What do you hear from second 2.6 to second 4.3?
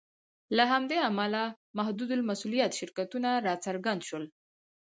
شرکتونه راڅرګند شول.